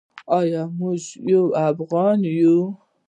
[0.37, 1.01] ایا موږ
[1.31, 2.57] یو افغان یو؟